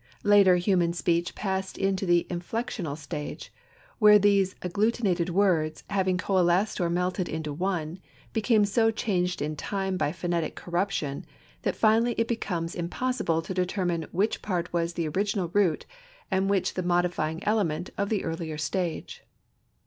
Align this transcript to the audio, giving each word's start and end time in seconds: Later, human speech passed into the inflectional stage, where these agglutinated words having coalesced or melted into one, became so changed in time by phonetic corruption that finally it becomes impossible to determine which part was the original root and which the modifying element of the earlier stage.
Later, 0.23 0.55
human 0.55 0.93
speech 0.93 1.35
passed 1.35 1.77
into 1.77 2.07
the 2.07 2.25
inflectional 2.27 2.97
stage, 2.97 3.53
where 3.99 4.17
these 4.17 4.55
agglutinated 4.63 5.29
words 5.29 5.83
having 5.91 6.17
coalesced 6.17 6.81
or 6.81 6.89
melted 6.89 7.29
into 7.29 7.53
one, 7.53 7.99
became 8.33 8.65
so 8.65 8.89
changed 8.89 9.43
in 9.43 9.55
time 9.55 9.97
by 9.97 10.11
phonetic 10.11 10.55
corruption 10.55 11.23
that 11.61 11.75
finally 11.75 12.13
it 12.17 12.27
becomes 12.27 12.73
impossible 12.73 13.43
to 13.43 13.53
determine 13.53 14.07
which 14.11 14.41
part 14.41 14.73
was 14.73 14.93
the 14.93 15.07
original 15.07 15.49
root 15.49 15.85
and 16.31 16.49
which 16.49 16.73
the 16.73 16.81
modifying 16.81 17.43
element 17.43 17.91
of 17.95 18.09
the 18.09 18.23
earlier 18.23 18.57
stage. 18.57 19.21